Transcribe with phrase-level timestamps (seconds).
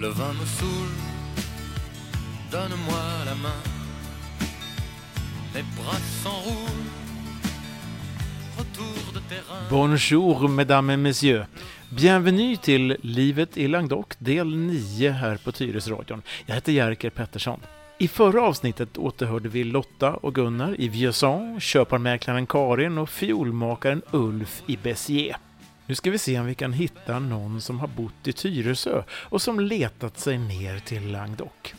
[0.00, 0.94] Le vin me saoule,
[2.52, 3.62] donne-moi la main.
[5.54, 6.92] Les bras s'enroulent,
[8.58, 9.60] retour de terrain.
[9.70, 11.46] Bonjour mesdames et messieurs.
[11.90, 16.22] Bienvenue till Livet i Languedoc del 9 här på Tyresradion.
[16.46, 17.60] Jag heter Jerker Pettersson.
[17.98, 24.62] I förra avsnittet återhörde vi Lotta och Gunnar i Vieuxant, köparmäklaren Karin och fiolmakaren Ulf
[24.66, 25.36] i Bessier.
[25.88, 29.42] Nu ska vi se om vi kan hitta någon som har bott i Tyresö och
[29.42, 31.74] som letat sig ner till Langdok.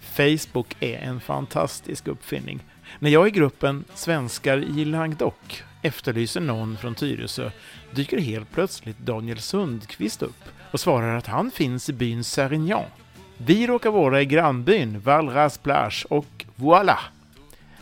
[0.00, 2.60] Facebook är en fantastisk uppfinning.
[2.98, 7.50] När jag i gruppen Svenskar i Langdok efterlyser någon från Tyresö
[7.90, 12.90] dyker helt plötsligt Daniel Sundqvist upp och svarar att han finns i byn Sérignan.
[13.36, 16.98] Vi råkar vara i grannbyn Valras Plage och voilà!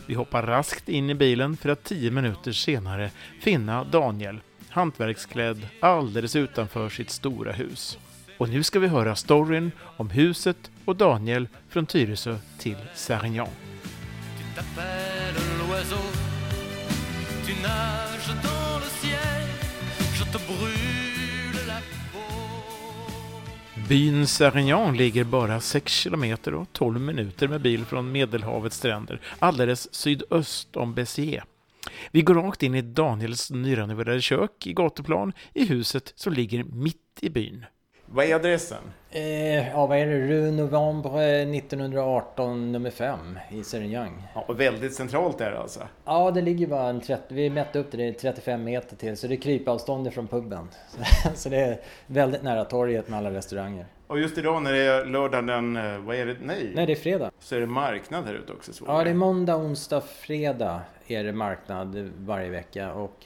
[0.05, 4.39] Vi hoppar raskt in i bilen för att tio minuter senare finna Daniel,
[4.75, 7.97] hantverksklädd, alldeles utanför sitt stora hus.
[8.37, 13.47] Och nu ska vi höra storyn om huset och Daniel från Tyresö till Sérignan.
[23.89, 29.93] Byn Sérignan ligger bara 6 kilometer och 12 minuter med bil från Medelhavets stränder, alldeles
[29.93, 31.43] sydöst om Béziers.
[32.11, 37.19] Vi går rakt in i Daniels nyrenoverade kök i gatuplan i huset som ligger mitt
[37.21, 37.65] i byn.
[38.05, 38.81] Vad är adressen?
[39.11, 40.27] Eh, ja, vad är det?
[40.27, 44.21] Rue Novembre 1918 nummer 5 i Sérignan.
[44.35, 45.79] Ja, och väldigt centralt är det alltså.
[46.05, 49.17] Ja, det ligger bara en 30, vi mätte upp det, det är 35 meter till
[49.17, 50.67] så det är krypavstånd från puben.
[50.89, 53.85] Så, så det är väldigt nära torget med alla restauranger.
[54.07, 56.91] Och just idag när det är lördag den, eh, vad är det, nej, Nej, det
[56.91, 57.31] är fredag.
[57.39, 58.73] så är det marknad här ute också.
[58.73, 63.25] Så Ja, det är måndag, onsdag, fredag är det marknad varje vecka och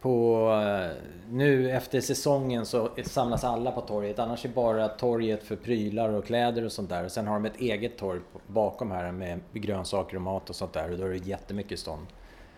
[0.00, 0.96] på eh,
[1.30, 4.18] nu efter säsongen så samlas alla på torget.
[4.18, 7.04] Annars är bara torget för prylar och kläder och sånt där.
[7.04, 10.72] Och sen har de ett eget torg bakom här med grönsaker och mat och sånt
[10.72, 10.92] där.
[10.92, 12.06] Och då är det jättemycket stånd.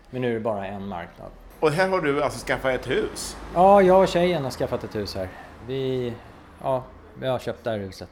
[0.09, 1.27] Men nu är det bara en marknad.
[1.59, 3.37] Och här har du alltså skaffat ett hus.
[3.53, 5.29] Ja, jag och tjejen har skaffat ett hus här.
[5.67, 6.13] Vi,
[6.63, 6.83] ja,
[7.21, 8.09] vi har köpt det här huset.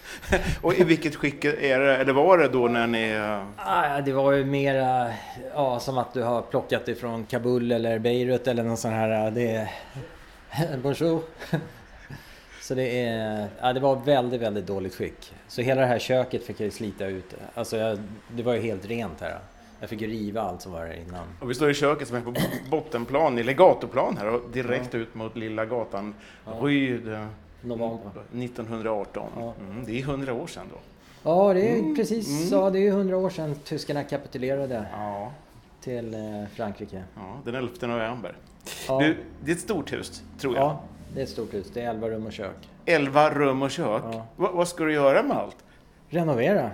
[0.62, 3.10] Och i vilket skick är det, eller var det då när ni...
[3.10, 5.12] eh, Ah, det var ju mera
[5.54, 9.30] ja, som att du har plockat ifrån Kabul eller Beirut eller någon sån här...
[9.30, 9.70] Det är...
[10.82, 11.22] Bonjour!
[12.60, 13.48] Så det är...
[13.60, 15.32] Ja, det var väldigt, väldigt dåligt skick.
[15.48, 17.34] Så hela det här köket fick jag ju slita ut.
[17.54, 19.38] Alltså, jag, det var ju helt rent här.
[19.80, 21.24] Jag fick ju riva allt som var här innan.
[21.40, 22.34] Och vi står i köket som är på
[22.70, 26.14] bottenplan, eller gatuplan här och direkt ut mot lilla gatan
[26.60, 27.28] Rue de
[27.62, 28.10] November.
[28.32, 29.28] 1918.
[29.36, 29.54] Ja.
[29.60, 30.78] Mm, det är 100 år sedan då.
[31.22, 32.70] Ja, det är precis så.
[32.70, 35.32] Det är ju hundra år sedan tyskarna kapitulerade Ja,
[35.80, 36.20] till eh,
[36.54, 37.02] Frankrike.
[37.16, 38.36] ja den 11 november.
[38.88, 40.62] Ja, Du, det är ett stort hus, tror jag.
[40.64, 40.80] ja,
[41.14, 41.70] det är ett stort hus.
[41.74, 42.68] Det är 11 rum och kök.
[42.84, 44.02] 11 rum och kök.
[44.12, 44.26] Ja.
[44.36, 45.56] Va, vad ska du göra med allt?
[46.08, 46.70] Renovera.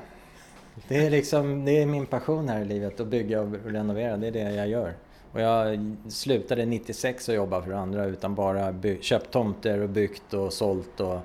[0.89, 4.17] Det är liksom, det är min passion här i livet, att bygga och renovera.
[4.17, 4.93] Det är det jag gör.
[5.37, 10.35] Och jag slutade 96 att jobba för andra utan bara by- köpt tomter och byggt
[10.35, 11.19] och sålt och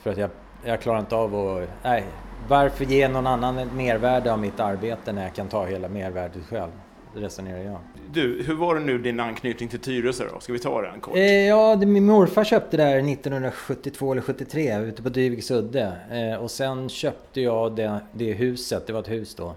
[0.00, 0.30] för att jag,
[0.64, 2.04] jag klarar inte av att, nej,
[2.48, 6.42] varför ge någon annan ett mervärde av mitt arbete när jag kan ta hela mervärdet
[6.48, 6.70] själv?
[7.14, 7.78] Resonerar jag.
[8.12, 10.40] Du, hur var det nu din anknytning till Tyresö då?
[10.40, 11.16] Ska vi ta den kort?
[11.16, 15.92] Eh, ja, det, min morfar köpte det här 1972 eller 73 ute på Dyviks udde.
[16.10, 19.54] Eh, och sen köpte jag det, det huset, det var ett hus då.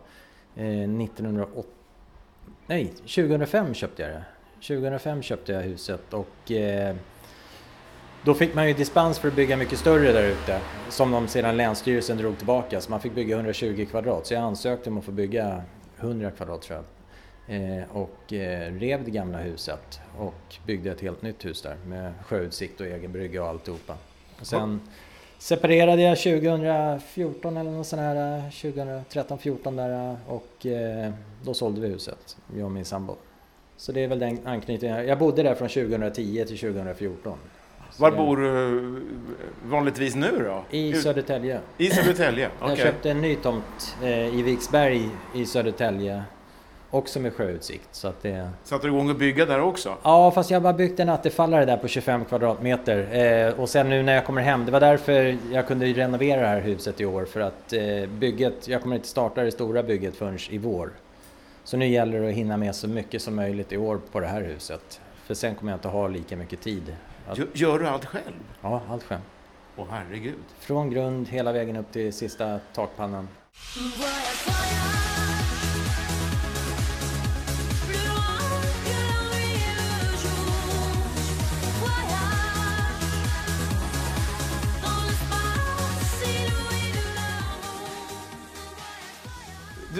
[0.55, 1.67] Eh, 1908...
[2.67, 4.23] Nej, 2005 köpte jag det.
[4.67, 6.95] 2005 köpte jag huset och eh,
[8.23, 10.61] då fick man ju dispens för att bygga mycket större där ute.
[10.89, 12.81] Som de sedan Länsstyrelsen drog tillbaka.
[12.81, 14.27] Så man fick bygga 120 kvadrat.
[14.27, 15.61] Så jag ansökte om att få bygga
[15.99, 16.85] 100 kvadrat tror jag.
[17.55, 22.13] Eh, och eh, rev det gamla huset och byggde ett helt nytt hus där med
[22.25, 23.97] sjöutsikt och egen brygga och alltihopa.
[24.39, 24.81] Och sen
[25.41, 31.11] separerade jag 2014 eller något sånt här, 2013-14 där eh, och eh,
[31.43, 33.15] då sålde vi huset, jag och min sambo.
[33.77, 35.07] Så det är väl den anknytningen.
[35.07, 37.37] Jag bodde där från 2010 till 2014.
[37.91, 39.01] Så Var bor du
[39.63, 40.77] vanligtvis nu då?
[40.77, 41.59] I Södertälje.
[41.77, 42.49] I Södertälje?
[42.59, 42.69] Okej.
[42.69, 46.23] Jag köpte en ny tomt eh, i Viksberg i Södertälje.
[46.93, 47.87] Också med sjöutsikt.
[47.91, 48.49] Så att det...
[48.63, 49.97] Satte du igång och bygga där också?
[50.03, 53.15] Ja, fast jag har bara byggt en attefallare där på 25 kvadratmeter.
[53.47, 56.47] Eh, och sen nu när jag kommer hem, det var därför jag kunde renovera det
[56.47, 57.25] här huset i år.
[57.25, 60.89] För att eh, bygget, jag kommer inte starta det stora bygget förrän i vår.
[61.63, 64.27] Så nu gäller det att hinna med så mycket som möjligt i år på det
[64.27, 65.01] här huset.
[65.25, 66.95] För sen kommer jag inte ha lika mycket tid.
[67.27, 68.33] Att, Gör, gör du allt själv?
[68.61, 69.21] ja, allt själv.
[69.77, 70.33] Åh herregud.
[70.59, 73.27] Från grund hela vägen upp till sista takpannan.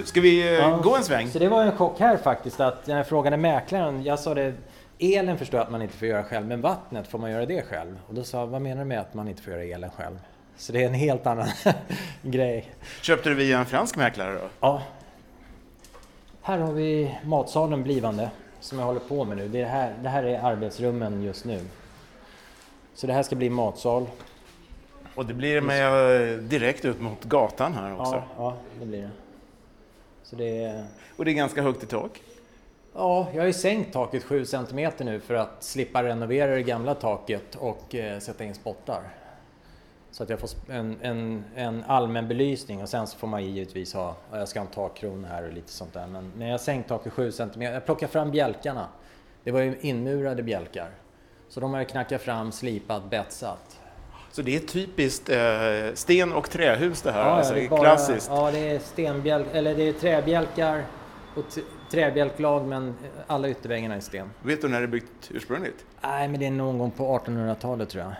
[0.05, 0.79] Ska vi eh, Ja.
[0.83, 1.27] gå en sväng?
[1.29, 4.53] Så det var en chock här faktiskt att när jag frågade mäklaren, jag sa det,
[4.99, 7.61] elen förstår jag att man inte får göra själv, men vattnet, får man göra det
[7.65, 7.99] själv?
[8.07, 10.19] Och då sa jag, vad menar du med att man inte får göra elen själv?
[10.57, 11.47] Så det är en helt annan
[12.21, 12.71] grej.
[13.01, 14.47] Köpte du via en fransk mäklare då?
[14.59, 14.81] Ja.
[16.41, 19.47] Här har vi matsalen blivande, som jag håller på med nu.
[19.47, 21.59] Det här, det här är arbetsrummen just nu.
[22.93, 24.05] Så det här ska bli matsal.
[25.15, 28.13] Och det blir med eh, direkt ut mot gatan här också.
[28.15, 29.09] Ja, ja, det blir det.
[30.23, 30.85] Så det är...
[31.17, 32.21] Och det är ganska högt i tak.
[32.93, 36.95] Ja, jag har ju sänkt taket 7 cm nu för att slippa renovera det gamla
[36.95, 39.01] taket och eh, sätta in spottar.
[40.11, 43.93] Så att jag får en, en, en allmän belysning och sen så får man givetvis
[43.93, 46.07] ha, ja, jag ska ha en takkrona här och lite sånt där.
[46.07, 47.61] Men, men jag har sänkt taket 7 cm.
[47.61, 48.87] Jag plockar fram bjälkarna.
[49.43, 50.89] Det var ju inmurade bjälkar.
[51.49, 53.80] Så de har jag knackat fram, slipat, betsat.
[54.31, 55.37] Så det är typiskt eh,
[55.93, 58.27] sten och trähus det här, Ja, ja, alltså det är bara- klassiskt.
[58.33, 60.83] Ja, det är stenbjälk, eller det är träbjälkar
[61.35, 61.43] och
[61.91, 62.95] träbjälklag men
[63.27, 64.29] alla ytterväggarna är sten.
[64.43, 65.85] Vet du när det är byggt ursprungligt?
[66.01, 68.13] Nej, men det är någon gång på 1800-talet tror jag.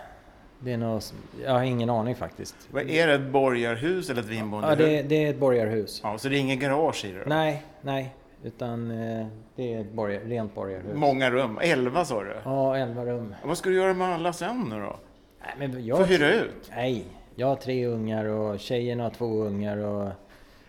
[0.58, 1.02] Det är nog,
[1.44, 2.56] jag har ingen aning faktiskt.
[2.70, 4.78] Vad Är det ett borgarhus eller ett Ja, vinbondehus?
[4.78, 6.00] det, det är ett borgarhus.
[6.04, 7.18] Ja, så det är ingen garage i det?
[7.18, 7.24] då?
[7.26, 8.14] Nej, nej.
[8.44, 9.26] Utan eh,
[9.56, 10.94] det är ett borgar, rent borgarhus.
[10.94, 11.58] Många rum?
[11.62, 12.36] Elva sa du?
[12.44, 13.34] Ja, 11 rum.
[13.44, 14.96] Vad ska du göra med alla sen nu då?
[15.44, 16.70] Nej, men jag, Får hyra ut?
[16.76, 17.04] Nej,
[17.34, 20.08] jag har tre ungar och tjejen har två ungar och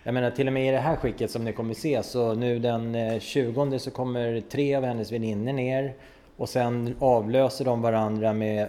[0.04, 2.60] jag menar till och med i det här skicket som ni kommer se så nu
[2.60, 5.94] den eh, 20 så kommer tre av hennes väninnor ner
[6.38, 8.68] och sen avlöser de varandra med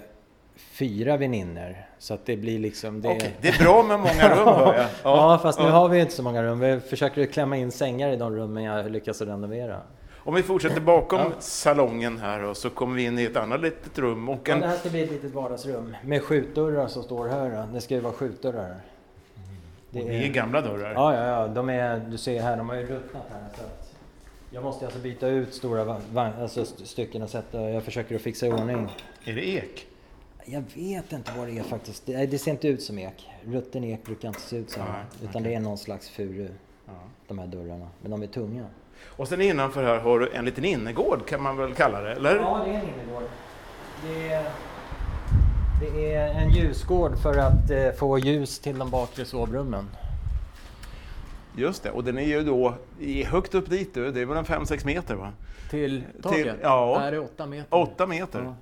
[0.56, 1.76] fyra väninnor.
[1.98, 3.02] Så att det blir liksom...
[3.02, 3.08] Det...
[3.08, 4.86] Okej, det är bra med många rum hör jag.
[5.02, 5.70] Ja, fast nu ja.
[5.70, 6.60] har vi inte så många rum.
[6.60, 9.80] Vi försöker klämma in sängar i de rummen jag lyckas renovera.
[10.26, 11.30] Om vi fortsätter bakom Ja.
[11.40, 14.60] salongen här och så kommer vi in i ett annat litet rum och Ja, en...
[14.60, 17.50] det här ska bli ett litet vardagsrum med skjutdörrar som står här.
[17.66, 17.72] då.
[17.72, 18.76] Det ska ju vara skjutdörrar.
[19.90, 20.92] Det är gamla dörrar.
[20.92, 21.48] Ja, ja, ja.
[21.48, 23.42] De är, du ser här, de har ju ruttnat här.
[23.56, 23.94] Så att
[24.50, 27.70] jag måste alltså byta ut stora alltså st- stycken och sätta.
[27.70, 28.88] Jag försöker att fixa i ordning.
[29.24, 29.86] Är det ek?
[30.44, 32.06] Jag vet inte vad det är faktiskt.
[32.06, 33.30] Det, det ser inte ut som ek.
[33.44, 34.92] Rutten ek brukar inte se ut så här.
[34.92, 36.48] Nej, Utan det är någon slags furu,
[36.86, 36.92] Ja.
[37.28, 37.88] de här dörrarna.
[38.02, 38.66] Men de är tunga.
[39.06, 42.36] Och sen innanför här har du en liten innergård kan man väl kalla det, eller?
[42.36, 43.22] Ja, det är en innergård.
[44.06, 44.44] Det är,
[45.80, 49.88] det är en ljusgård för att eh, få ljus till de bakre sovrummen.
[51.56, 52.74] Just det, och den är ju då
[53.26, 55.32] högt upp dit du, det är väl en 5-6 meter va?
[55.70, 56.56] Till taket?
[56.62, 56.98] ja.
[56.98, 57.74] Här är åtta meter.
[57.76, 58.42] 8 meter?
[58.42, 58.54] Ja.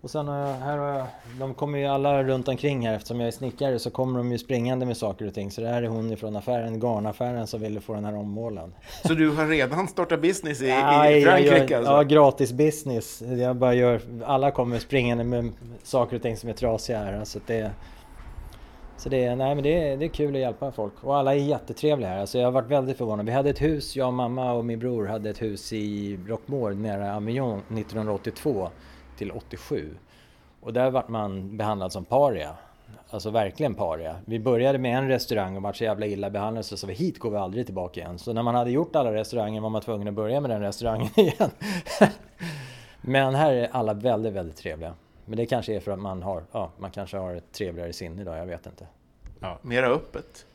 [0.00, 1.06] Och sen har jag, här har jag,
[1.38, 4.38] de kommer ju alla runt omkring här eftersom jag är snickare så kommer de ju
[4.38, 5.50] springande med saker och ting.
[5.50, 8.72] Så det här är hon ifrån affären, garnaffären som ville få den här ommålad.
[9.04, 11.92] Så du har redan startat business i, Nej, i jag Frankrike gör, alltså?
[11.92, 13.22] Ja, gratis business.
[13.22, 15.52] Jag bara gör, alla kommer springande med
[15.82, 17.24] saker och ting som är trasiga här.
[17.24, 17.70] Så, att det,
[18.96, 21.04] så det, nej, men det, är, det är kul att hjälpa folk.
[21.04, 22.20] Och alla är jättetrevliga här.
[22.20, 23.26] Alltså jag har varit väldigt förvånad.
[23.26, 27.16] Vi hade ett hus, jag, mamma och min bror hade ett hus i Roquemaure nära
[27.16, 28.68] Avignon 1982
[29.18, 29.96] till 87.
[30.60, 32.56] Och där vart man behandlad som paria.
[33.10, 34.16] Alltså verkligen paria.
[34.24, 37.18] Vi började med en restaurang och vart så jävla illa behandlade så sa vi hit
[37.18, 38.18] går vi aldrig tillbaka igen.
[38.18, 41.08] Så när man hade gjort alla restauranger var man tvungen att börja med den restaurangen
[41.16, 41.50] igen.
[43.00, 44.94] Men här är alla väldigt, väldigt trevliga.
[45.24, 48.22] Men det kanske är för att man har, ja, man kanske har ett trevligare sinne
[48.22, 48.86] idag, jag vet inte.
[49.40, 50.46] Ja, mera öppet.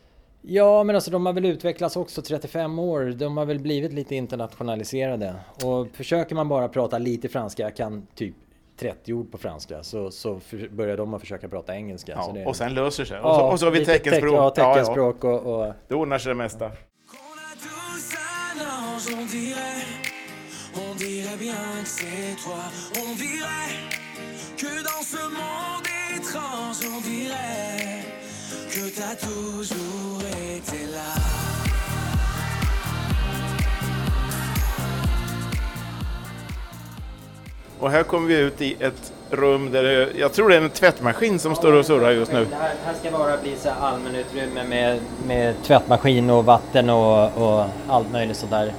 [0.42, 3.06] Ja, men alltså de har väl utvecklats också 35 år.
[3.06, 5.36] De har väl blivit lite internationaliserade.
[5.64, 8.36] Och försöker man bara prata lite franska, jag kan typ
[8.84, 12.12] 30 ord på franska, så, så för, börjar de att försöka prata engelska.
[12.12, 13.20] Ja, så det, och sen löser sig.
[13.20, 14.56] och, Ja, så, och så har vi teckenspråk.
[14.56, 14.74] Teck, ja, Ja, ja.
[14.74, 15.74] teckenspråk och, och...
[15.88, 16.72] Det ordnar sig det mesta.
[37.84, 40.70] Och här kommer vi ut i ett rum där det, jag tror det är en
[40.70, 42.46] tvättmaskin som står och surrar just nu.
[42.46, 47.38] Det här, här ska bara bli så här allmänutrymme med, med tvättmaskin och vatten och,
[47.38, 48.74] och allt möjligt sådär.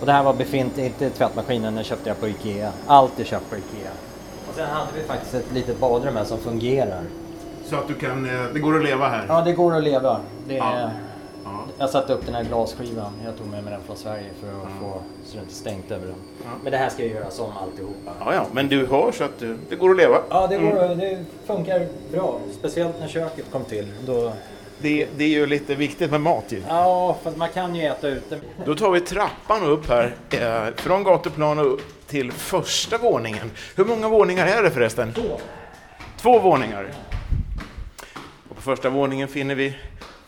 [0.00, 2.72] Och det här var befintligt, inte tvättmaskinen, den köpte jag på Ikea.
[2.86, 3.90] Allt är köpt på Ikea.
[4.48, 7.02] Och sen hade vi faktiskt ett litet badrum här som fungerar.
[7.64, 9.24] Så att du kan, eh, det går att leva här.
[9.28, 10.20] Ja, det går att leva.
[10.48, 10.90] Det är, Ja.
[11.52, 11.64] Ja.
[11.78, 13.12] Jag satte upp den här glasskivan.
[13.24, 16.06] Jag tog med mig den från Sverige för att få så det inte stängt över
[16.06, 16.16] den.
[16.62, 18.12] Men det här ska ju göras om alltihopa.
[18.20, 20.18] Ja, ja, men du hör så att du, det går att leva.
[20.30, 22.40] Ja, det, går, det funkar bra.
[22.58, 23.92] Speciellt när köket kom till.
[24.06, 24.32] Då,
[24.78, 26.62] Det, det är ju lite viktigt med mat ju.
[26.68, 28.40] ja, fast man kan ju äta ute.
[28.64, 33.50] Då tar vi trappan upp här, eh, från gatuplan och upp till första våningen.
[33.76, 35.12] Hur många våningar är det förresten?
[35.14, 35.40] Då.
[36.20, 36.92] Två våningar.
[38.48, 39.76] Och på första våningen finner vi,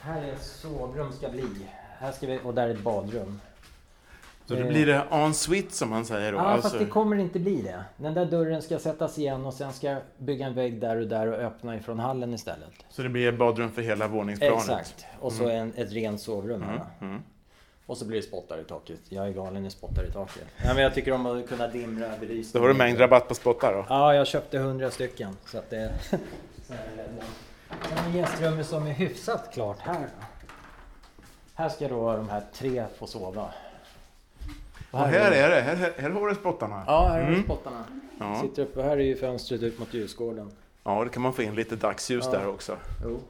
[0.08, 1.44] Här är ett sovrum ska bli.
[2.00, 3.40] här ska vi, och där är ett badrum.
[4.46, 4.66] Så då Eh.
[4.66, 6.38] blir det en suite som man säger då?
[6.38, 7.84] Ja, alltså, fast det kommer inte bli det.
[7.96, 11.06] Den där dörren ska sättas igen och sen ska jag bygga en vägg där och
[11.06, 12.70] där och öppna ifrån hallen istället.
[12.90, 14.58] Så det blir ett badrum för hela våningsplanet?
[14.58, 15.06] Exakt.
[15.20, 16.62] Och så en, ett rent sovrum.
[16.62, 17.22] Mm, mm.
[17.86, 19.00] Och så blir det spottar i taket.
[19.08, 20.44] Jag är galen i spottar i taket.
[20.64, 22.48] Ja, men jag tycker om att kunna dimra belysningen.
[22.52, 23.86] Då har du mängdrabatt på spottar då?
[23.88, 25.36] Ja, jag köpte hundra stycken.
[25.46, 25.92] Så att det...
[27.90, 28.18] här det.
[28.18, 30.08] Är gästrummet som är hyfsat klart här.
[31.54, 33.50] Här ska då de här tre få sova.
[34.90, 36.84] Och här är det, här, här, här har du spottarna.
[36.86, 37.42] Ja, här har Mm.
[37.44, 37.84] spottarna.
[38.18, 38.40] Ja.
[38.42, 38.82] Sitter uppe.
[38.82, 40.50] Här är ju fönstret ut mot ljusgården.
[40.84, 42.38] ja, då kan man få in lite dagsljus Ja.
[42.38, 42.76] där också.
[43.04, 43.20] Jo.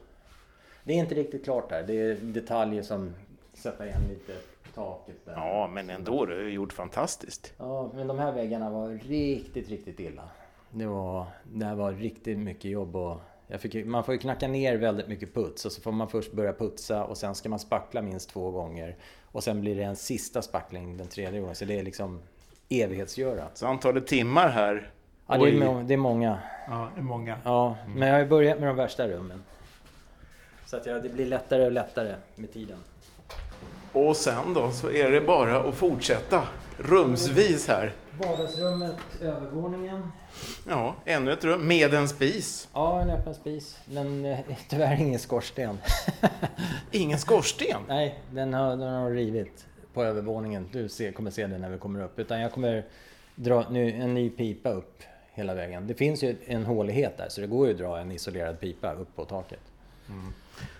[0.85, 1.83] Det är inte riktigt klart där.
[1.83, 3.15] Det är detaljer som
[3.55, 4.33] sätter igen lite
[4.75, 5.33] taket där.
[5.33, 7.53] Ja, men ändå, du har gjort fantastiskt.
[7.59, 10.23] Ja, men de här väggarna var riktigt, riktigt illa.
[10.71, 13.21] Det var, det här var riktigt mycket jobb och jag
[13.61, 16.33] fick, ju- man får ju knacka ner väldigt mycket puts och så får man först
[16.33, 18.97] börja putsa och sen ska man spackla minst två gånger.
[19.33, 21.55] Och sen blir det en sista spackling den tredje gången.
[21.55, 22.21] Så det är liksom
[22.69, 23.45] evighetsgöra.
[23.55, 24.91] Så antalet timmar här...
[25.27, 26.39] Ja, det är, det är många.
[26.69, 27.39] Ja, det är många.
[27.45, 29.43] Ja, men jag har ju börjat med de värsta rummen.
[30.67, 32.79] Så att jag, det blir lättare och lättare med tiden.
[33.93, 36.43] Och sen då så är det bara att fortsätta
[36.79, 37.93] rumsvis här.
[38.19, 40.13] Vardagsrummet, övervåningen.
[40.69, 42.69] Ja, ännu ett rum med en spis.
[42.73, 43.79] Ja, en öppen spis.
[43.85, 45.79] Men eh, tyvärr ingen skorsten.
[46.91, 47.83] Ingen skorsten.
[47.89, 50.69] Nej, den har, den har rivit på övervåningen.
[50.73, 52.19] Du ser, kommer se det när vi kommer upp.
[52.19, 52.85] Utan jag kommer
[53.35, 55.87] dra nu en ny pipa upp hela vägen.
[55.87, 58.93] Det finns ju en hålighet där så det går ju att dra en isolerad pipa
[58.93, 59.61] upp på taket.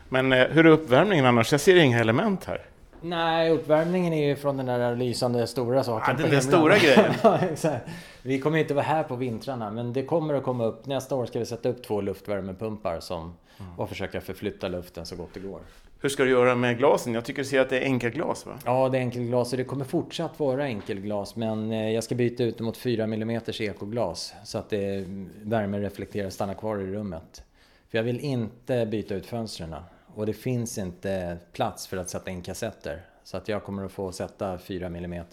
[0.09, 1.53] Men eh, hur är uppvärmningen annars?
[1.53, 2.63] Jag ser inga element här.
[3.03, 6.15] Nej, uppvärmningen är ju från den där lysande stora saken.
[6.17, 7.13] Ja, den där stora grejen.
[7.63, 7.79] ja.
[8.23, 10.87] Vi kommer inte vara här på vintrarna, men det kommer att komma upp.
[10.87, 13.35] Nästa år ska vi sätta upp två luftvärmepumpar som,
[13.77, 15.61] och försöka förflytta luften så gott det går.
[16.01, 17.15] Hur ska du göra med glasen?
[17.15, 18.53] Jag tycker du ser att det är enkelglas va?
[18.65, 21.37] Ja, det är enkelglas och det kommer fortsatt vara enkelglas.
[21.37, 25.05] Men eh, jag ska byta ut det mot 4 mm ekoglas så att det
[25.43, 27.43] värmen reflekterar stannar kvar i rummet.
[27.91, 29.75] För jag vill inte byta ut fönstren.
[30.15, 33.03] Och det finns inte plats för att sätta in kassetter.
[33.25, 35.25] Så att jag kommer att få sätta 4 mm.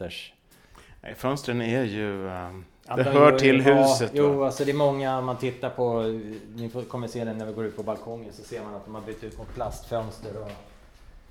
[1.02, 2.24] Nej, fönstren är ju...
[2.88, 4.46] Ja, det de hör till ja, huset Jo, va?
[4.46, 6.02] alltså det är många man tittar på.
[6.56, 8.96] Ni kommer se det när vi går ut på balkongen så ser man att de
[8.96, 10.42] har bytt ut mot plastfönster.
[10.42, 10.52] Och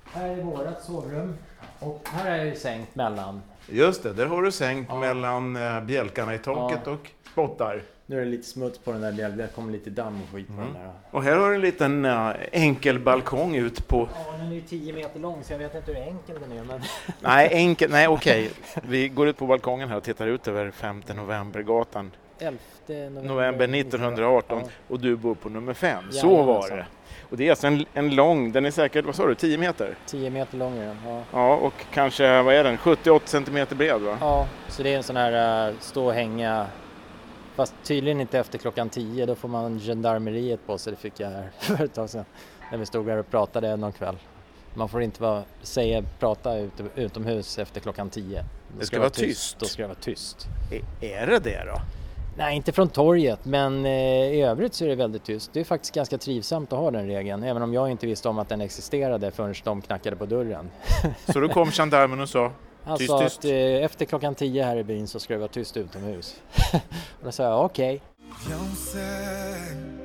[0.03, 1.37] här är vårat sovrum.
[1.79, 3.41] Och här är ju sänkt mellan.
[3.69, 4.99] Just det, där har du sänkt Ja.
[4.99, 6.91] mellan eh, bjälkarna i taket Ja.
[6.91, 7.81] och spottar.
[8.07, 9.29] Nu är det lite smuts på den där.
[9.29, 10.65] Det kommer lite damm och skit på Mm.
[10.65, 10.91] den där.
[11.11, 14.09] Och här har du en liten eh, enkel balkong ut på...
[14.15, 16.63] Ja, den är ju 10 meter lång så jag vet inte hur enkel den är.
[16.63, 16.81] Men...
[17.19, 17.91] Nej, enkel...
[17.91, 18.51] Nej, okej.
[18.83, 22.11] Vi går ut på balkongen här och tittar ut över 5 novembergatan.
[22.39, 22.57] 11
[22.87, 24.69] november, November 1918 Ja.
[24.87, 26.11] och du bor på nummer 5.
[26.11, 26.85] Så var det.
[27.29, 29.95] Och det är alltså en, en lång, den är säkert, vad sa du, 10 meter?
[30.05, 30.97] 10 meter lång är den.
[31.05, 31.21] Ja.
[31.31, 34.17] Ja, och kanske, vad är den, 78 centimeter bred va?
[34.21, 36.67] ja, så det är en sån här uh, stå och hänga.
[37.55, 39.25] Fast tydligen inte efter klockan 10.
[39.25, 40.93] Då får man gendarmeriet på sig.
[40.93, 42.25] Det fick jag här för ett tag sedan.
[42.71, 44.15] När vi stod här och pratade någon kväll.
[44.73, 48.41] Man får inte vara, säga, prata ut, utomhus efter klockan 10.
[48.41, 49.59] Då Det ska vara tyst.
[49.59, 50.47] Då ska det vara tyst.
[51.01, 51.81] Är, är det det då?
[52.37, 53.91] Nej, inte från torget, men eh,
[54.33, 55.49] i övrigt så är det väldigt tyst.
[55.53, 58.39] Det är faktiskt ganska trivsamt att ha den regeln, även om jag inte visste om
[58.39, 60.69] att den existerade förrän de knackade på dörren.
[61.33, 62.51] Så då kom gendarmen och sa,
[62.85, 65.77] Han Tyst, att eh, efter klockan 10 här i byn så ska det vara tyst
[65.77, 66.41] utomhus.
[67.19, 68.01] och då sa jag okej.
[68.49, 69.95] Pensent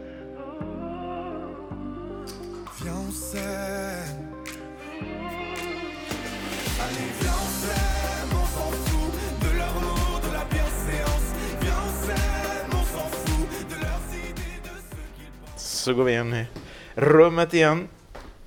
[15.91, 16.47] så går vi in i
[16.95, 17.89] rummet igen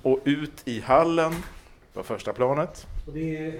[0.02, 1.34] och ut i hallen
[1.92, 2.86] på första planet.
[3.06, 3.54] Och det är,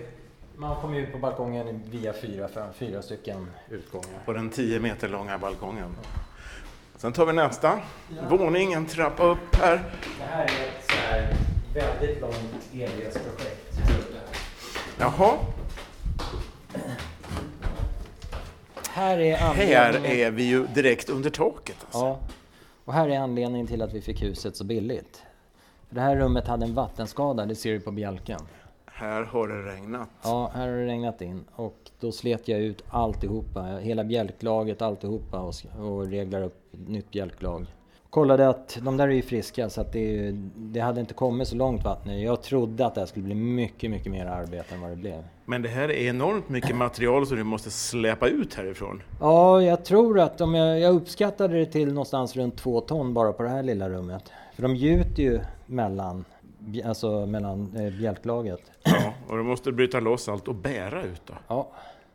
[0.57, 4.25] man kommer ut på balkongen via fyra, fem, fyra stycken utgångar.
[4.25, 5.97] På den 10 meter långa balkongen.
[6.97, 7.81] Sen tar vi nästa
[8.31, 9.83] våning, en trappa upp här.
[10.19, 11.35] Det här är ett så här
[11.75, 13.79] väldigt långt evighetsprojekt.
[14.99, 15.39] Jaha,
[18.91, 21.77] Här är här är vi ju direkt under taket.
[21.81, 21.99] Alltså.
[21.99, 22.19] Ja,
[22.85, 25.23] och här är anledningen till att vi fick huset så billigt.
[25.89, 28.41] För det här rummet hade en vattenskada, det ser du på bjälken.
[28.97, 30.09] Här har det regnat.
[30.23, 35.41] Ja, här har det regnat in och då slet jag ut alltihopa, hela bjälklaget alltihopa
[35.41, 37.67] och, och reglar upp nytt bjälklag.
[38.11, 41.57] Kollade att de där är ju friska så att det, det hade inte kommit så
[41.57, 42.21] långt vatten.
[42.23, 45.25] Jag trodde att det här skulle bli mycket, mycket mer arbete än vad det blev.
[45.45, 49.03] Men det här är enormt mycket material som du måste släpa ut härifrån.
[49.21, 53.33] Ja, jag tror att om jag, jag uppskattade det till någonstans runt två ton bara
[53.33, 54.33] på det här lilla rummet.
[54.55, 56.25] För de gjuter ju mellan
[56.85, 58.61] alltså mellan eh, bjälklaget.
[58.83, 61.35] Ja, och då måste du bryta loss allt och bära ut då?
[61.49, 61.71] Ja.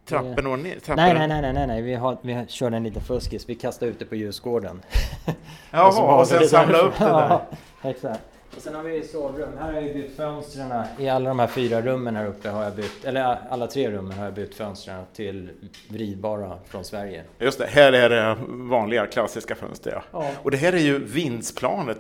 [0.06, 0.64] Trapporna och ner?
[0.64, 1.82] Nej, trapporna- nej, nej, nej, nej, nej.
[1.82, 3.50] Vi, har, vi körde en liten fuskis.
[3.50, 4.82] Vi kastade ut det på ljusgården.
[5.72, 6.86] Jaha, och sen det samla där.
[6.88, 7.30] upp det där?
[7.82, 8.20] Ja, exakt.
[8.56, 9.50] Och sen har vi sovrum.
[9.60, 10.84] Här har jag bytt fönstren.
[11.00, 14.18] I alla de här fyra rummen här uppe har jag bytt, eller alla tre rummen
[14.18, 15.50] har jag bytt fönstren till
[15.90, 17.24] vridbara från Sverige.
[17.40, 20.04] Just det, här är det vanliga klassiska fönster ja.
[20.24, 20.32] Ja.
[20.44, 21.98] Och det här är ju vindsplanet,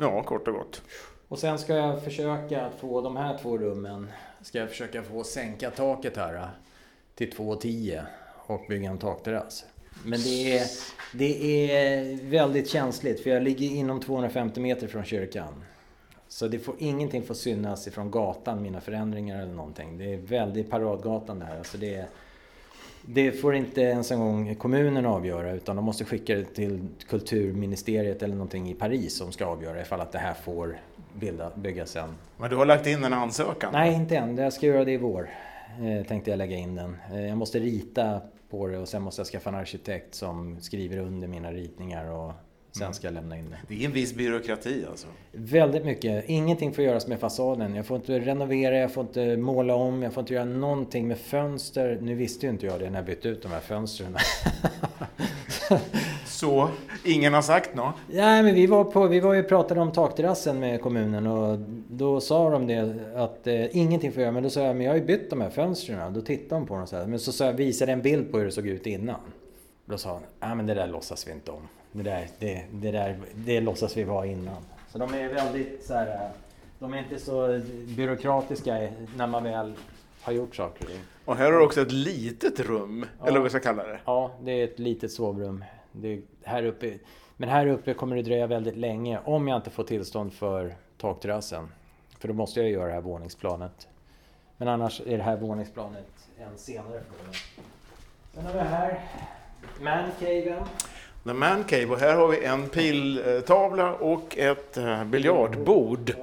[0.00, 0.82] ja kort och gott.
[1.32, 4.08] Och sen ska jag försöka att få de här två rummen,
[4.42, 6.44] ska jag försöka få sänka taket här eh,
[7.14, 8.02] till 2,10
[8.46, 9.64] och bygga en takterrass.
[10.04, 10.66] Men det är,
[11.14, 15.64] det är väldigt känsligt för jag ligger inom 250 meter från kyrkan.
[16.28, 19.98] Så det får, ingenting får synas ifrån gatan, mina förändringar eller någonting.
[19.98, 21.58] Det är väldigt paradgatan det här.
[21.58, 22.08] Alltså det, är-
[23.06, 28.22] det får inte ens en gång kommunen avgöra utan de måste skicka det till kulturministeriet
[28.22, 30.78] eller någonting i Paris som ska avgöra ifall att det här får
[31.14, 32.08] bilda, byggas sen.
[32.36, 33.72] Men du har lagt in en ansökan?
[33.72, 34.36] Nej, inte än.
[34.36, 35.30] Jag ska göra det i vår.
[35.80, 36.96] Eh, tänkte jag lägga in den.
[37.12, 40.98] Eh, jag måste rita på det och sen måste jag skaffa en arkitekt som skriver
[40.98, 42.32] under mina ritningar och
[42.72, 43.74] sen ska jag lämna in det.
[43.74, 45.06] Det är en viss byråkrati alltså.
[45.32, 46.24] Väldigt mycket.
[46.28, 47.74] Ingenting får göras med fasaden.
[47.74, 51.18] Jag får inte renovera, jag får inte måla om, jag får inte göra någonting med
[51.18, 51.98] fönster.
[52.02, 54.16] Nu visste ju inte jag det när jag bytte ut de här fönstren.
[56.26, 56.68] Så,
[57.04, 57.94] ingen har sagt något?
[58.08, 62.20] Nej, men vi var, på, vi var ju pratade om takterrassen med kommunen och då
[62.20, 64.32] sa de det att eh, ingenting får göra.
[64.32, 66.12] Men då sa jag, men jag har ju bytt de här fönstren.
[66.12, 67.06] Då tittade de på dem så här.
[67.06, 69.20] Men så jag, visade en bild på hur det såg ut innan.
[69.84, 71.68] Då sa hon, nej men det där låtsas vi inte om.
[71.92, 74.62] Det där, det, det där, det låtsas vi vara innan.
[74.92, 76.30] Så de är väldigt så här,
[76.78, 77.60] de är inte så
[77.96, 79.74] byråkratiska när man väl
[80.22, 80.88] har gjort saker.
[81.24, 83.26] och här har du också ett litet rum, Ja.
[83.26, 84.00] eller vad vi ska kalla det.
[84.04, 85.64] Ja, det är ett litet sovrum.
[85.92, 86.98] Det är här uppe,
[87.36, 91.68] men här uppe kommer det dröja väldigt länge om jag inte får tillstånd för takterrassen.
[92.18, 93.88] För då måste jag göra det här våningsplanet.
[94.56, 96.06] Men annars är det här våningsplanet
[96.38, 97.32] en senare fråga.
[98.34, 99.00] Sen har vi här
[99.80, 100.64] mancaven.
[101.24, 106.14] The Man Cave och här har vi en piltavla och ett eh, biljardbord.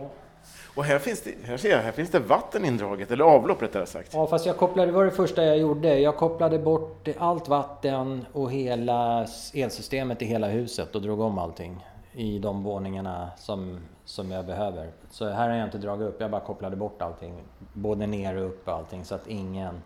[0.75, 3.85] Och här finns det, här ser jag, här finns det vatten indraget, eller avlopp rättare
[3.85, 4.13] sagt.
[4.13, 5.99] Ja, fast jag kopplade, det var det första jag gjorde.
[5.99, 11.85] Jag kopplade bort allt vatten och hela elsystemet i hela huset och drog om allting
[12.13, 14.91] i de våningarna som, som jag behöver.
[15.11, 17.33] Så här har jag inte dragit upp, jag bara kopplade bort allting.
[17.73, 19.81] Både ner och upp och allting så att ingen...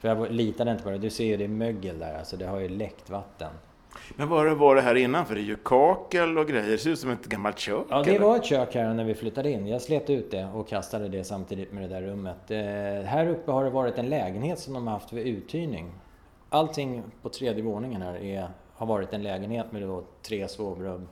[0.00, 0.98] För jag litade inte på det.
[0.98, 3.50] Du ser ju det är mögel där, alltså det har ju läckt vatten.
[4.16, 5.26] Men vad var det här innan?
[5.26, 7.86] För det är ju kakel och grejer, det ser ut som ett gammalt kök.
[7.88, 8.26] Ja, det eller?
[8.26, 9.66] var ett kök här när vi flyttade in.
[9.66, 12.50] Jag slet ut det och kastade det samtidigt med det där rummet.
[12.50, 15.92] Eh, här uppe har det varit en lägenhet som de har haft för uthyrning.
[16.48, 21.08] Allting på tredje våningen här är, har varit en lägenhet med då tre sovrum.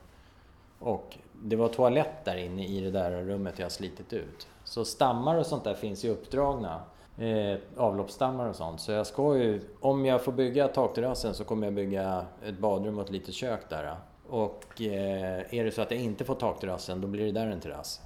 [0.79, 4.49] Och det var toalett där inne i det där rummet jag har slitit ut.
[4.65, 6.81] Så stammar och sånt där finns ju uppdragna.
[7.19, 8.81] Eh, avloppsstammar och sånt.
[8.81, 12.99] Så jag ska ju, om jag får bygga takterrassen så kommer jag bygga ett badrum
[12.99, 13.97] och ett litet kök där.
[14.29, 17.61] Och eh, är det så att jag inte får takterrassen då blir det där en
[17.61, 18.01] terrass.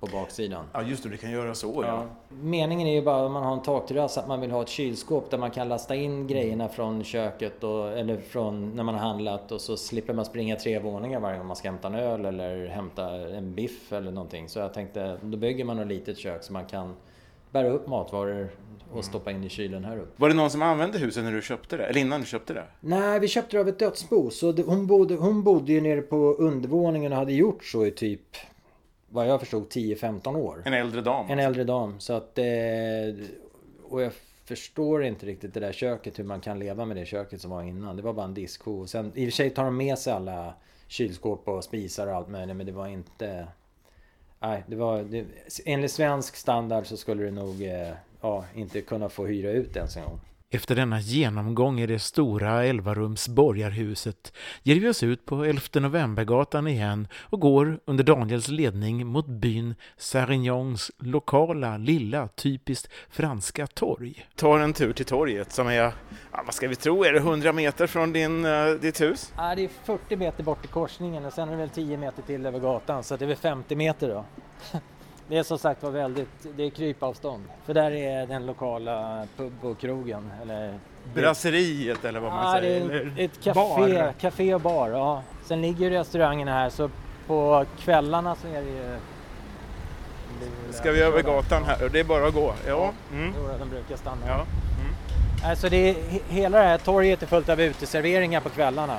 [0.00, 0.64] På baksidan.
[0.72, 2.04] Ja, just det, du kan göra så ja.
[2.28, 5.30] Meningen är ju bara om man har en takterrass att man vill ha ett kylskåp
[5.30, 9.52] där man kan lasta in grejerna från köket och, eller från när man har handlat
[9.52, 12.66] och så slipper man springa tre våningar varje gång man ska hämta en öl eller
[12.66, 14.48] hämta en biff eller någonting.
[14.48, 16.94] Så jag tänkte, då bygger man ett litet kök så man kan
[17.52, 18.48] bära upp matvaror
[18.92, 20.12] och stoppa in i kylen här uppe.
[20.16, 21.86] Var det någon som använde huset när du köpte det?
[21.86, 22.64] Eller innan du köpte det?
[22.80, 24.30] Nej, vi köpte det av ett dödsbo.
[24.30, 27.90] Så det, hon, bodde, hon bodde ju nere på undervåningen och hade gjort så i
[27.90, 28.36] typ,
[29.08, 30.62] vad jag förstod, 10-15 år.
[30.64, 31.30] En äldre dam?
[31.30, 32.00] En äldre dam.
[32.00, 32.44] Så att, eh,
[33.88, 34.12] och jag
[34.44, 37.62] förstår inte riktigt det där köket, hur man kan leva med det köket som var
[37.62, 37.96] innan.
[37.96, 38.86] Det var bara en diskho.
[38.86, 40.54] Sen, I och för sig tar de med sig alla
[40.88, 43.46] kylskåp och spisar och allt möjligt, men det var inte...
[44.40, 45.02] Nej, det var...
[45.02, 45.26] Det,
[45.64, 49.96] enligt svensk standard så skulle du nog eh, ja, inte kunna få hyra ut ens
[49.96, 50.20] en gång.
[50.50, 54.32] Efter denna genomgång i det stora 11-rums borgarhuset
[54.62, 59.74] ger vi oss ut på 11 novembergatan igen och går under Daniels ledning mot byn
[59.96, 64.26] Sarignons lokala, lilla, typiskt franska torg.
[64.36, 65.92] Tar en tur till torget som är, ja,
[66.46, 69.32] vad ska vi tro, är det 100 meter från din, uh, ditt hus?
[69.36, 72.22] Ja, det är 40 meter bort till korsningen och sen är det väl 10 meter
[72.22, 74.24] till över gatan så det är väl 50 meter då.
[75.28, 77.44] Det är som sagt var väldigt, det är krypavstånd.
[77.66, 80.30] För där är den lokala pub och krogen.
[80.42, 80.74] Eller,
[81.14, 82.80] Brasseriet eller vad man ja, det säger?
[82.80, 84.12] är eller ett café, bar.
[84.20, 84.88] café och bar.
[84.90, 85.22] Ja.
[85.44, 86.90] Sen ligger restaurangerna här så
[87.26, 88.96] på kvällarna så är det ju...
[90.70, 91.88] Ska vi över gatan här?
[91.92, 92.52] Det är bara att gå.
[92.66, 92.92] Ja.
[93.12, 93.32] Mm.
[93.36, 94.26] Jo, de brukar stanna.
[94.28, 94.44] ja.
[95.44, 98.98] Alltså det är, he- hela det här torget är fullt av uteserveringar på kvällarna.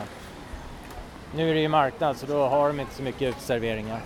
[1.35, 3.99] Nu är det ju marknad så då har de inte så mycket uteserveringar.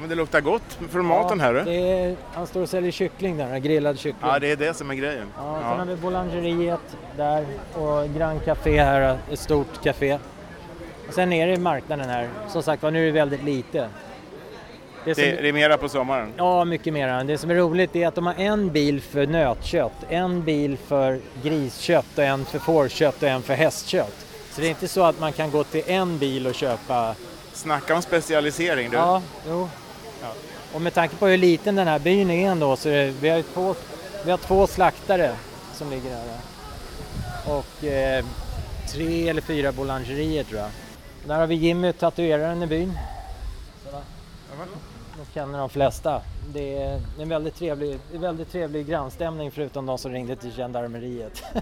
[0.00, 1.54] Men det luktar gott från maten här.
[1.54, 1.70] Ja, du.
[1.70, 4.30] det är, han står och säljer kyckling där, grillad kyckling.
[4.30, 5.26] Ja, det är det som är grejen.
[5.36, 5.76] Ja, sen Ja.
[5.78, 10.18] har vi boulangeriet där och Grand Café här, ett stort café.
[11.08, 12.28] Och sen är det marknaden här.
[12.48, 13.88] Som sagt var, nu är det väldigt lite.
[15.04, 16.32] Det som, Det, det är mera på sommaren.
[16.36, 17.24] Ja, mycket mer.
[17.24, 21.20] Det som är roligt är att de har en bil för nötkött, en bil för
[21.42, 24.26] griskött och en för fårkött och en för hästkött.
[24.52, 27.14] Så det är inte så att man kan gå till en bil och köpa
[27.52, 28.96] Snacka om specialisering du.
[28.96, 29.68] Ja, jo.
[30.72, 33.28] Och med tanke på hur liten den här byn är ändå så är det, vi,
[33.28, 33.74] har två,
[34.24, 35.36] vi har två slaktare
[35.74, 36.38] som ligger här.
[37.46, 38.24] Och eh,
[38.88, 40.70] tre eller fyra boulangerier tror jag.
[41.26, 42.98] Där har vi Jimmy, tatueraren i byn.
[45.16, 46.22] De känner de flesta.
[46.54, 51.42] Det är en väldigt trevlig, väldigt trevlig grannstämning förutom de som ringde till gendarmeriet.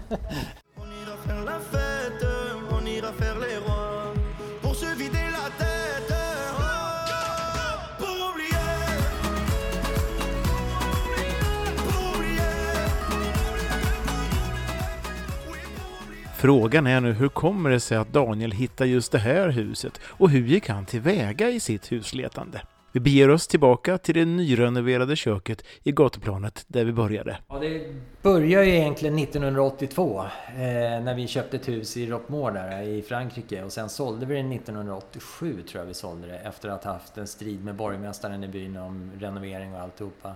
[16.39, 20.29] Frågan är nu hur kommer det sig att Daniel hittar just det här huset och
[20.29, 22.61] hur gick han tillväga i sitt husletande?
[22.91, 27.37] Vi beger oss tillbaka till det nyrenoverade köket i gatuplanet där vi började.
[27.47, 30.55] Ja, det började ju egentligen 1982 eh,
[31.03, 34.33] när vi köpte ett hus i Roquemort där eh, i Frankrike och sen sålde vi
[34.33, 38.43] det 1987 tror jag vi sålde det efter att ha haft en strid med borgmästaren
[38.43, 40.35] i byn om renovering och alltihopa.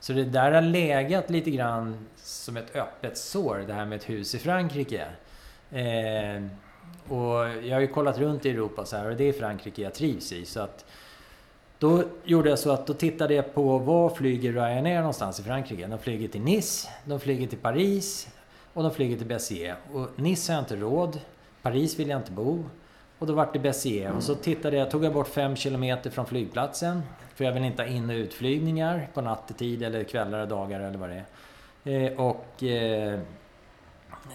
[0.00, 4.10] Så det där har legat lite grann som ett öppet sår det här med ett
[4.10, 5.06] hus i Frankrike.
[5.72, 6.42] Eh,
[7.08, 9.94] och jag har ju kollat runt i Europa så här och det är Frankrike jag
[9.94, 10.84] trivs i så att
[11.78, 15.86] då gjorde jag så att då tittade jag på var flyger Ryanair någonstans i Frankrike.
[15.86, 18.28] De flyger till Nice, de flyger till Paris
[18.72, 19.76] och de flyger till Béziers.
[19.92, 21.20] Och Nice har jag inte råd,
[21.62, 22.64] Paris vill jag inte bo.
[23.18, 24.12] Och då vart det Béziers.
[24.16, 27.02] Och så tittade jag, tog jag bort fem kilometer från flygplatsen.
[27.34, 30.98] För jag vill inte ha in och utflygningar på nattetid eller kvällar och dagar eller
[30.98, 31.24] vad det
[31.84, 32.12] är.
[32.12, 33.20] Eh, och eh,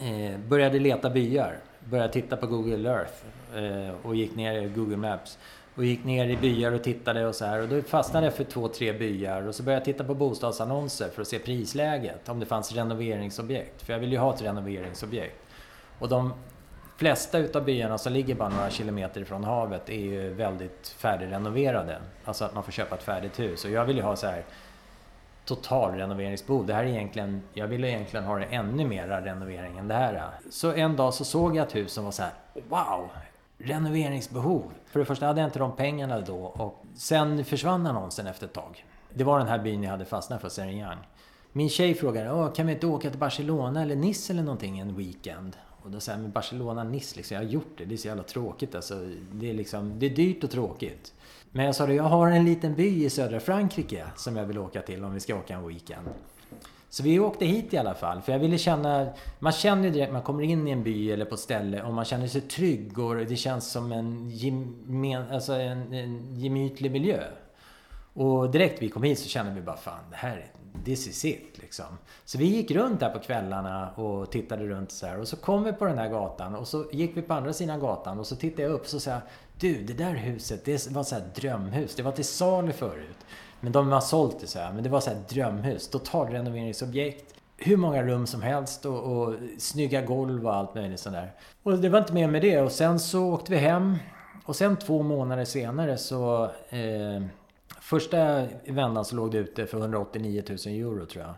[0.02, 1.58] eh, började leta byar.
[1.80, 3.14] Började titta på Google Earth
[3.56, 5.38] eh, och gick ner i Google Maps.
[5.76, 7.62] Och gick ner i byar och tittade och så här.
[7.62, 9.48] Och då fastnade jag för två, tre byar.
[9.48, 12.30] Och så började jag titta på bostadsannonser för att se prisläget.
[12.30, 13.82] Om det fanns renoveringsobjekt.
[13.82, 15.36] För jag vill ju ha ett renoveringsobjekt.
[16.00, 16.34] Och de
[16.98, 21.98] flesta utav byarna som ligger bara några kilometer ifrån havet är ju väldigt färdigrenoverade.
[22.26, 23.66] Alltså att man får köpa ett färdigt hus.
[23.66, 24.44] Och jag vill ju ha så här
[25.48, 26.66] total renoveringsbehov.
[26.66, 30.30] Det här är egentligen, jag ville egentligen ha det ännu mera renovering än det här.
[30.50, 32.32] Så en dag så såg jag ett hus som var så här,
[32.70, 33.10] wow!
[33.58, 34.72] Renoveringsbehov.
[34.86, 38.54] För det första hade jag inte de pengarna då och sen försvann annonsen efter ett
[38.54, 38.86] tag.
[39.14, 40.98] Det var den här byn jag hade fastnat för, Serignang.
[41.52, 44.96] Min tjej frågade, Åh, kan vi inte åka till Barcelona eller Nice eller någonting en
[44.96, 45.58] weekend?
[45.84, 47.86] Och då sa jag, men Barcelona, Nice liksom, jag har gjort det.
[47.86, 49.10] Det är så jävla tråkigt alltså.
[49.32, 51.14] Det är liksom, det är dyrt och tråkigt.
[51.52, 54.58] Men jag sa det, jag har en liten by i södra Frankrike som jag vill
[54.58, 56.08] åka till om vi ska åka en weekend.
[56.90, 59.08] Så vi åkte hit i alla fall, för jag ville känna...
[59.40, 61.94] Man känner ju direkt, man kommer in i en by eller på ett ställe och
[61.94, 67.24] man känner sig trygg och det känns som en, gemen, alltså en, en gemytlig miljö.
[68.14, 71.26] Och direkt vi kom hit så kände vi bara fan, det här är this is
[71.26, 71.86] it liksom.
[72.26, 75.64] Så vi gick runt där på kvällarna och tittade runt så här och så kom
[75.64, 78.36] vi på den här gatan och så gick vi på andra sidan gatan och så
[78.36, 79.22] tittade jag upp och så sa jag
[79.60, 81.96] Du, det där huset, det var så här drömhus.
[81.96, 83.18] Det var till salu förut.
[83.60, 84.74] Men de har sålt det så här.
[84.74, 85.88] Men det var så här drömhus.
[85.88, 87.34] Totalrenoveringsobjekt.
[87.58, 91.32] Hur många rum som helst och, och snygga golv och allt möjligt sådär.
[91.64, 92.62] Och det var inte mer med det.
[92.62, 93.96] Och sen så åkte vi hem.
[94.46, 96.44] Och sen två månader senare så...
[96.70, 97.24] Eh,
[97.88, 101.34] första vändan så låg det ute för 189 000 euro tror jag.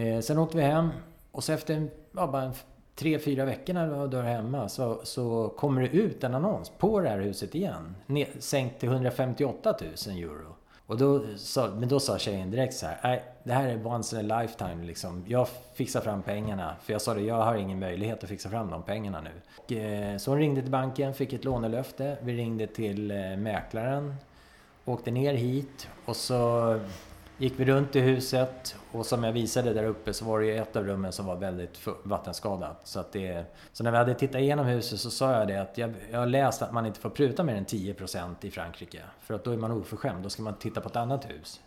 [0.00, 0.88] Eh, sen åkte vi hem.
[1.32, 2.52] Och så efter ja, bara en
[2.94, 7.00] tre, fyra veckor när du var hemma så, så kommer det ut en annons på
[7.00, 7.96] det här huset igen.
[8.38, 9.74] Sänkt till 158
[10.06, 10.54] 000 euro.
[10.86, 14.20] Och då sa, men då sa tjejen direkt så här, nej det här är once
[14.20, 15.24] in a lifetime liksom.
[15.28, 16.76] Jag fixar fram pengarna.
[16.82, 19.30] För jag sa det, jag har ingen möjlighet att fixa fram de pengarna nu.
[19.58, 22.16] Och, eh, så hon ringde till banken, fick ett lånelöfte.
[22.22, 24.14] Vi ringde till eh, mäklaren.
[24.84, 26.80] Åkte ner hit och så
[27.38, 30.56] gick vi runt i huset och som jag visade där uppe så var det ju
[30.56, 32.80] ett av rummen som var väldigt vattenskadat.
[32.84, 35.78] Så, att det, så när vi hade tittat igenom huset så sa jag det att
[35.78, 39.02] jag, jag har läst att man inte får pruta mer än 10% i Frankrike.
[39.20, 41.60] För att då är man oförskämd, då ska man titta på ett annat hus.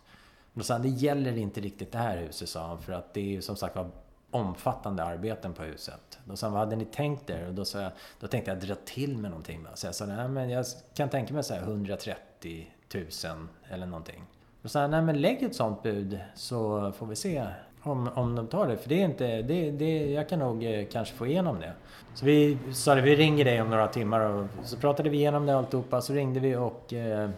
[0.54, 3.22] Då sa han, det gäller inte riktigt det här huset sa han, för att det
[3.22, 3.90] är ju som sagt var
[4.32, 6.20] omfattande arbeten på huset.
[6.26, 7.48] Då sa han, vad hade ni tänkt er?
[7.48, 9.68] Och då, sa jag, då tänkte jag dra till med någonting.
[9.76, 14.24] Så jag sa, nej men jag kan tänka mig så här 130 tusen eller någonting.
[14.64, 17.48] Och sa han, nej men lägg ett sånt bud så får vi se
[17.84, 18.78] om, om de tar det.
[18.78, 21.74] För det är inte, det, det, jag kan nog eh, kanske få igenom det.
[22.14, 25.46] Så vi sa det, vi ringer dig om några timmar och så pratade vi igenom
[25.46, 26.02] det alltihopa.
[26.02, 27.30] Så ringde vi och eh,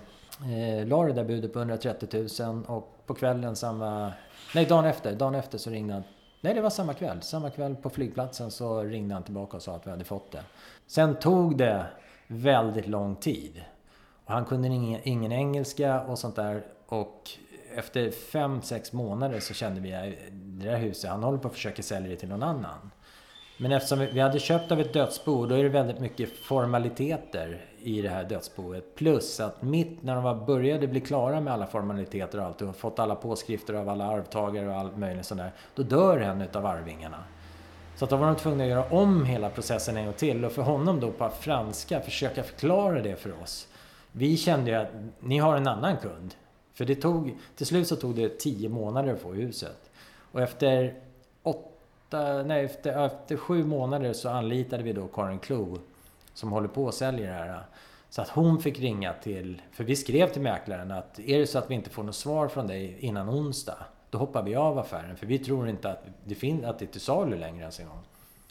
[0.44, 4.14] Eh, la det där budet på 130 000 och på kvällen samma...
[4.56, 5.16] Nej, dagen efter.
[5.16, 6.04] Dagen efter så ringde han.
[6.42, 7.22] Nej, det var samma kväll.
[7.22, 10.42] Samma kväll på flygplatsen så ringde han tillbaka och sa att vi hade fått det.
[10.88, 11.86] Sen tog det
[12.28, 13.62] väldigt lång tid.
[14.30, 16.64] Han kunde ingen, ingen engelska och sånt där.
[16.88, 17.30] Och
[17.76, 21.54] efter fem, sex månader så kände vi att det där huset, han håller på att
[21.54, 22.92] försöka sälja det till någon annan.
[23.58, 28.02] Men eftersom vi hade köpt av ett dödsbo, då är det väldigt mycket formaliteter i
[28.02, 28.96] det här dödsboet.
[28.96, 33.00] Plus att mitt när de började bli klara med alla formaliteter och allt och fått
[33.00, 35.52] alla påskrifter av alla arvtagare och allt möjligt sånt där.
[35.76, 37.24] Då dör en utav arvingarna.
[37.96, 40.52] Så att då var de tvungna att göra om hela processen en gång till och
[40.52, 43.69] för honom då på franska försöka förklara det för oss.
[44.12, 46.36] Vi kände ju att ni har en annan kund.
[46.74, 49.92] För det tog, till slut så tog det tio månader att få huset.
[50.32, 50.96] Och efter
[51.44, 55.78] åtta, nej efter, efter sju månader så anlitade vi då Karin Klo
[56.34, 57.64] som håller på och säljer det här.
[58.10, 61.58] Så att hon fick ringa till, för vi skrev till mäklaren att är det så
[61.58, 63.78] att vi inte får något svar från dig innan onsdag,
[64.10, 65.18] då hoppar vi av affären.
[65.18, 67.88] För vi tror inte att det, fin- att det är till salu längre ens en
[67.88, 68.04] gång.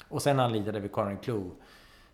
[0.09, 1.51] Och sen anlitade vi Karin Klo.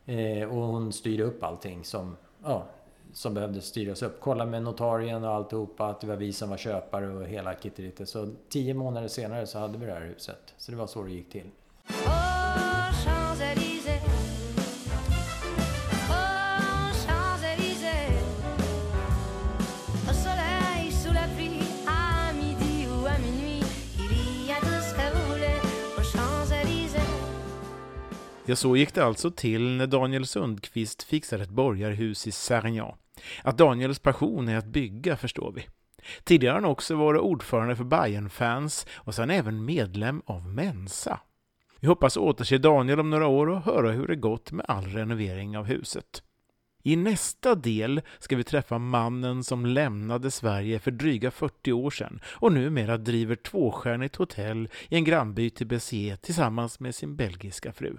[0.07, 2.67] Eh, och hon styrde upp allting som, ja,
[3.13, 4.21] som behövde styras upp.
[4.21, 8.09] Kolla med notarien och alltihopa, att det var vi som var köpare och hela kitteritet.
[8.09, 10.55] Så tio månader senare så hade vi det här huset.
[10.59, 11.51] Så det var så det gick till.
[28.47, 32.97] Ja, så gick det alltså till när Daniel Sundqvist fixade ett borgarhus i Sargnan.
[33.43, 35.67] Att Daniels passion är att bygga förstår vi.
[36.25, 41.21] Tidigare har han också varit ordförande för bayern fans och sen även medlem av Mensa.
[41.81, 45.59] Vi hoppas återse Daniel om några år och höra hur det gått med all renovering
[45.59, 46.23] av huset.
[46.83, 52.21] I nästa del ska vi träffa mannen som lämnade Sverige för dryga 40 år sedan
[52.27, 57.97] och numera driver tvåstjärnigt hotell i en grannby till Béziers tillsammans med sin belgiska fru.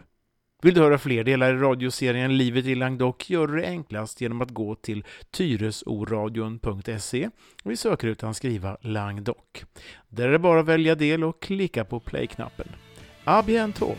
[0.65, 4.41] Vill du höra fler delar i radioserien Livet i Languedoc gör du det enklast genom
[4.41, 7.29] att gå till tyresoradion.se
[7.63, 9.37] och i sökrutan skriva Languedoc.
[10.09, 12.67] Där är det bara att välja del och klicka på play-knappen.
[13.23, 13.97] A bientôt!